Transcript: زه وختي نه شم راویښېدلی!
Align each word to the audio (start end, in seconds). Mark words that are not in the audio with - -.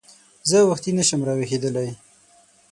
زه 0.49 0.57
وختي 0.69 0.91
نه 0.97 1.03
شم 1.07 1.21
راویښېدلی! 1.27 1.89